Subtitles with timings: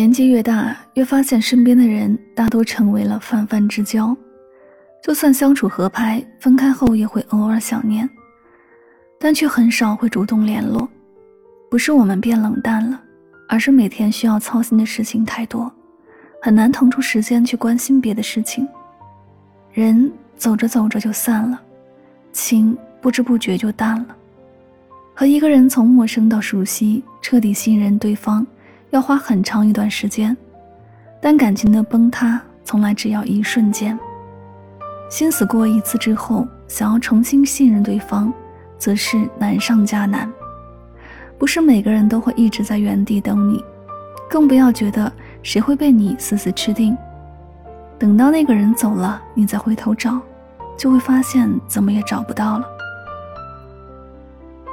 [0.00, 4.16] 年纪越大，越发现身边的人大多成为了泛泛之交，
[5.02, 8.08] 就算相处合拍，分开后也会偶尔想念，
[9.18, 10.88] 但却很少会主动联络。
[11.70, 12.98] 不是我们变冷淡了，
[13.46, 15.70] 而是每天需要操心的事情太多，
[16.40, 18.66] 很难腾出时间去关心别的事情。
[19.70, 21.60] 人走着走着就散了，
[22.32, 24.16] 情不知不觉就淡了。
[25.14, 28.46] 和一个人从陌生到熟悉，彻底信任对方。
[28.90, 30.36] 要花很长一段时间，
[31.20, 33.98] 但感情的崩塌从来只要一瞬间。
[35.08, 38.32] 心死过一次之后，想要重新信任对方，
[38.78, 40.30] 则是难上加难。
[41.38, 43.64] 不是每个人都会一直在原地等你，
[44.28, 45.10] 更不要觉得
[45.42, 46.96] 谁会被你死死吃定。
[47.98, 50.20] 等到那个人走了，你再回头找，
[50.76, 52.64] 就会发现怎么也找不到了。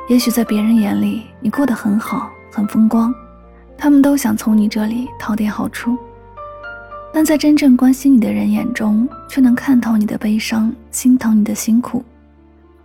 [0.10, 3.14] 也许在别人眼里，你过得很好，很风光。
[3.78, 5.96] 他们都想从你这里讨点好处，
[7.14, 12.04] 但在真正关心你的人眼中，却能看透你的悲伤，心疼你的辛苦。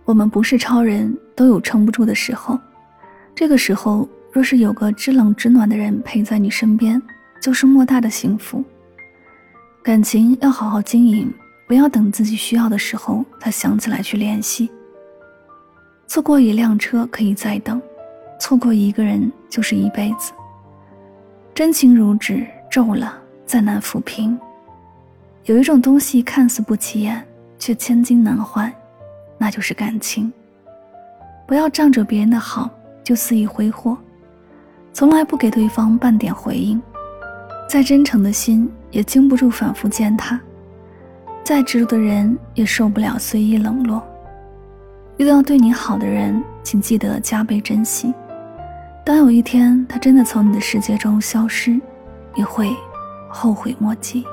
[0.05, 2.59] 我们不是超人，都有撑不住的时候。
[3.33, 7.01] 这个时候，若是有个知冷知暖的人陪在你身边，
[7.41, 8.63] 就是莫大的幸福。
[9.81, 11.33] 感情要好好经营，
[11.67, 14.69] 不要等自己需要的时候，才想起来去联系。
[16.05, 17.81] 错过一辆车可以再等，
[18.39, 20.31] 错过一个人就是一辈子。
[21.55, 23.15] 真情如纸，皱了
[23.45, 24.35] 再难抚平。
[25.45, 27.23] 有一种东西看似不起眼，
[27.59, 28.73] 却千金难换，
[29.37, 30.33] 那就是感情。
[31.45, 32.71] 不要仗着别人的好
[33.03, 33.95] 就肆意挥霍，
[34.93, 36.81] 从来不给对方半点回应。
[37.69, 40.39] 再真诚的心也经不住反复践踏，
[41.43, 44.01] 再执着的人也受不了随意冷落。
[45.17, 48.11] 遇到对你好的人，请记得加倍珍惜。
[49.05, 51.77] 当有一天他真的从你的世界中消失，
[52.35, 52.73] 你会
[53.27, 54.25] 后悔莫及。